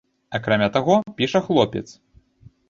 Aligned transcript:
Акрамя 0.37 0.69
таго, 0.77 0.95
піша 1.19 1.43
хлопец. 1.51 1.85